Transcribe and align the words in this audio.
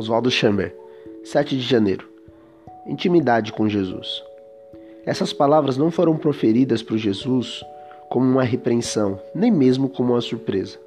Oswaldo 0.00 0.30
Chamber, 0.30 0.74
7 1.22 1.54
de 1.54 1.60
janeiro. 1.60 2.08
Intimidade 2.86 3.52
com 3.52 3.68
Jesus. 3.68 4.22
Essas 5.04 5.30
palavras 5.30 5.76
não 5.76 5.90
foram 5.90 6.16
proferidas 6.16 6.82
por 6.82 6.96
Jesus 6.96 7.62
como 8.08 8.24
uma 8.24 8.42
repreensão, 8.42 9.20
nem 9.34 9.50
mesmo 9.50 9.90
como 9.90 10.14
uma 10.14 10.22
surpresa. 10.22 10.78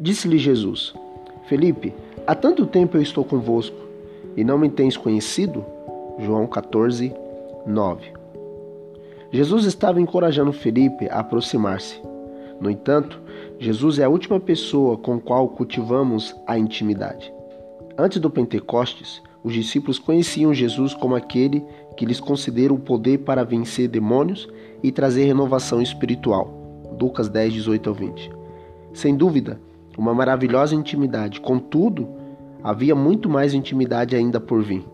Disse-lhe 0.00 0.38
Jesus: 0.38 0.94
Felipe, 1.50 1.92
há 2.26 2.34
tanto 2.34 2.66
tempo 2.66 2.96
eu 2.96 3.02
estou 3.02 3.26
convosco 3.26 3.76
e 4.34 4.42
não 4.42 4.56
me 4.56 4.70
tens 4.70 4.96
conhecido? 4.96 5.62
João 6.18 6.46
14, 6.46 7.12
9. 7.66 8.12
Jesus 9.30 9.66
estava 9.66 10.00
encorajando 10.00 10.50
Felipe 10.50 11.10
a 11.10 11.20
aproximar-se. 11.20 12.00
No 12.58 12.70
entanto, 12.70 13.20
Jesus 13.58 13.98
é 13.98 14.04
a 14.04 14.08
última 14.08 14.40
pessoa 14.40 14.96
com 14.96 15.20
qual 15.20 15.46
cultivamos 15.48 16.34
a 16.46 16.58
intimidade. 16.58 17.30
Antes 17.98 18.20
do 18.20 18.30
Pentecostes, 18.30 19.22
os 19.42 19.52
discípulos 19.52 19.98
conheciam 19.98 20.52
Jesus 20.52 20.94
como 20.94 21.14
aquele 21.14 21.64
que 21.96 22.04
lhes 22.04 22.20
concedera 22.20 22.72
o 22.72 22.78
poder 22.78 23.18
para 23.18 23.44
vencer 23.44 23.88
demônios 23.88 24.48
e 24.82 24.92
trazer 24.92 25.24
renovação 25.24 25.80
espiritual. 25.80 26.58
Lucas 27.00 27.28
10, 27.28 27.52
18 27.54 27.88
ao 27.88 27.94
20. 27.94 28.30
Sem 28.92 29.16
dúvida, 29.16 29.60
uma 29.96 30.14
maravilhosa 30.14 30.74
intimidade. 30.74 31.40
Contudo, 31.40 32.08
havia 32.62 32.94
muito 32.94 33.28
mais 33.28 33.54
intimidade 33.54 34.14
ainda 34.16 34.40
por 34.40 34.62
vir. 34.62 34.84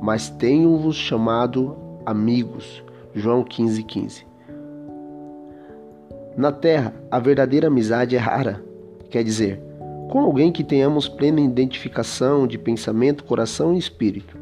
Mas 0.00 0.30
tenho-vos 0.30 0.96
chamado 0.96 1.76
amigos. 2.04 2.82
João 3.14 3.42
15, 3.42 3.82
15. 3.82 4.26
Na 6.36 6.52
terra, 6.52 6.94
a 7.10 7.18
verdadeira 7.18 7.66
amizade 7.66 8.14
é 8.14 8.18
rara, 8.18 8.62
quer 9.10 9.24
dizer, 9.24 9.60
com 10.08 10.20
alguém 10.20 10.50
que 10.50 10.64
tenhamos 10.64 11.06
plena 11.06 11.40
identificação 11.40 12.46
de 12.46 12.58
pensamento, 12.58 13.24
coração 13.24 13.74
e 13.74 13.78
espírito. 13.78 14.36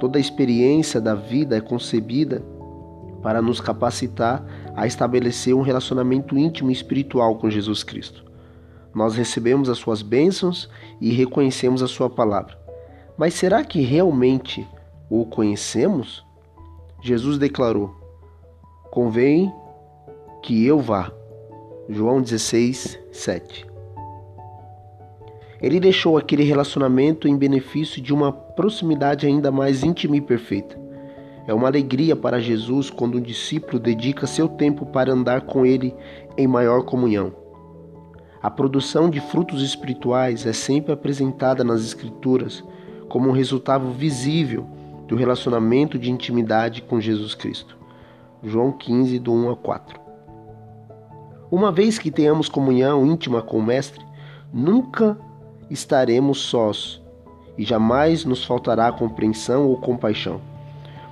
Toda 0.00 0.18
a 0.18 0.20
experiência 0.20 1.00
da 1.00 1.14
vida 1.14 1.56
é 1.56 1.60
concebida 1.60 2.42
para 3.22 3.40
nos 3.40 3.60
capacitar 3.60 4.44
a 4.74 4.86
estabelecer 4.86 5.54
um 5.54 5.62
relacionamento 5.62 6.36
íntimo 6.36 6.70
e 6.70 6.72
espiritual 6.72 7.36
com 7.36 7.48
Jesus 7.48 7.82
Cristo. 7.82 8.24
Nós 8.94 9.14
recebemos 9.14 9.68
as 9.68 9.78
suas 9.78 10.02
bênçãos 10.02 10.68
e 11.00 11.12
reconhecemos 11.12 11.82
a 11.82 11.88
sua 11.88 12.10
palavra. 12.10 12.58
Mas 13.16 13.34
será 13.34 13.64
que 13.64 13.80
realmente 13.80 14.66
o 15.08 15.24
conhecemos? 15.24 16.24
Jesus 17.02 17.38
declarou: 17.38 17.94
Convém 18.90 19.52
que 20.42 20.64
eu 20.64 20.80
vá. 20.80 21.12
João 21.88 22.20
16, 22.20 22.98
7. 23.12 23.75
Ele 25.60 25.80
deixou 25.80 26.18
aquele 26.18 26.44
relacionamento 26.44 27.26
em 27.26 27.36
benefício 27.36 28.02
de 28.02 28.12
uma 28.12 28.32
proximidade 28.32 29.26
ainda 29.26 29.50
mais 29.50 29.82
íntima 29.82 30.16
e 30.16 30.20
perfeita. 30.20 30.78
É 31.46 31.54
uma 31.54 31.68
alegria 31.68 32.16
para 32.16 32.40
Jesus 32.40 32.90
quando 32.90 33.18
um 33.18 33.20
discípulo 33.20 33.78
dedica 33.78 34.26
seu 34.26 34.48
tempo 34.48 34.84
para 34.86 35.12
andar 35.12 35.42
com 35.42 35.64
ele 35.64 35.94
em 36.36 36.46
maior 36.46 36.82
comunhão. 36.82 37.32
A 38.42 38.50
produção 38.50 39.08
de 39.08 39.20
frutos 39.20 39.62
espirituais 39.62 40.44
é 40.44 40.52
sempre 40.52 40.92
apresentada 40.92 41.64
nas 41.64 41.82
Escrituras 41.82 42.62
como 43.08 43.28
um 43.28 43.32
resultado 43.32 43.90
visível 43.92 44.66
do 45.06 45.16
relacionamento 45.16 45.98
de 45.98 46.10
intimidade 46.10 46.82
com 46.82 47.00
Jesus 47.00 47.34
Cristo. 47.34 47.76
João 48.42 48.72
15, 48.72 49.18
do 49.18 49.32
1 49.32 49.50
a 49.50 49.56
4. 49.56 50.00
Uma 51.50 51.70
vez 51.70 51.98
que 51.98 52.10
tenhamos 52.10 52.48
comunhão 52.48 53.06
íntima 53.06 53.40
com 53.40 53.58
o 53.58 53.62
Mestre, 53.62 54.04
nunca 54.52 55.16
estaremos 55.70 56.40
sós 56.40 57.02
e 57.58 57.64
jamais 57.64 58.24
nos 58.24 58.44
faltará 58.44 58.92
compreensão 58.92 59.66
ou 59.66 59.80
compaixão. 59.80 60.40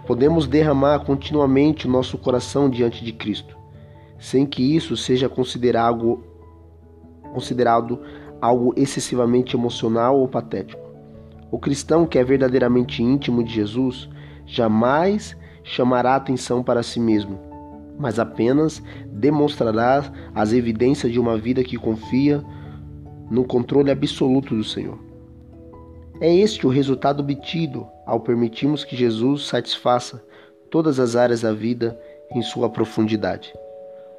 Podemos 0.07 0.47
derramar 0.47 1.01
continuamente 1.01 1.87
o 1.87 1.91
nosso 1.91 2.19
coração 2.19 2.69
diante 2.69 3.05
de 3.05 3.13
Cristo, 3.13 3.57
sem 4.19 4.45
que 4.45 4.77
isso 4.77 4.97
seja 4.97 5.29
considerado, 5.29 6.23
considerado 7.33 8.01
algo 8.41 8.75
excessivamente 8.77 9.57
emocional 9.57 10.19
ou 10.19 10.29
patético. 10.29 10.83
O 11.51 11.59
cristão 11.59 12.07
que 12.07 12.19
é 12.19 12.25
verdadeiramente 12.25 13.03
íntimo 13.03 13.43
de 13.43 13.55
Jesus 13.55 14.09
jamais 14.45 15.37
chamará 15.63 16.17
atenção 16.17 16.63
para 16.63 16.83
si 16.83 17.01
mesmo, 17.01 17.41
mas 17.99 18.19
apenas 18.19 18.83
demonstrará 19.07 20.13
as 20.35 20.53
evidências 20.53 21.11
de 21.11 21.19
uma 21.19 21.39
vida 21.39 21.65
que 21.65 21.79
confia 21.79 22.45
no 23.31 23.45
controle 23.45 23.91
absoluto 23.91 24.55
do 24.55 24.65
Senhor. 24.65 24.99
É 26.21 26.33
este 26.35 26.67
o 26.67 26.71
resultado 26.71 27.21
obtido 27.21 27.87
ao 28.07 28.21
permitirmos 28.21 28.85
que 28.85 28.97
Jesus 28.97 29.47
satisfaça 29.47 30.23
todas 30.71 31.01
as 31.01 31.17
áreas 31.17 31.41
da 31.41 31.53
vida 31.53 31.99
em 32.35 32.43
sua 32.43 32.69
profundidade. 32.69 33.53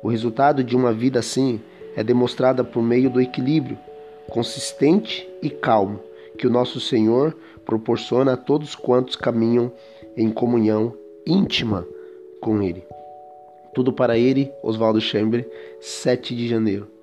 O 0.04 0.10
resultado 0.10 0.64
de 0.64 0.76
uma 0.76 0.94
vida 0.94 1.20
assim 1.20 1.60
é 1.96 2.04
demonstrada 2.04 2.64
por 2.64 2.84
meio 2.84 3.10
do 3.10 3.22
equilíbrio 3.22 3.78
consistente 4.30 5.28
e 5.42 5.50
calmo 5.50 6.00
que 6.38 6.48
o 6.48 6.50
nosso 6.50 6.80
Senhor 6.80 7.36
proporciona 7.66 8.34
a 8.34 8.38
todos 8.38 8.76
quantos 8.76 9.16
caminham 9.16 9.72
em 10.18 10.30
comunhão 10.32 10.94
íntima 11.26 11.88
com 12.42 12.62
Ele. 12.62 12.84
Tudo 13.74 13.92
para 13.92 14.18
Ele, 14.18 14.52
Oswaldo 14.64 15.02
Chamber, 15.02 15.50
7 15.80 16.36
de 16.36 16.48
janeiro. 16.48 16.95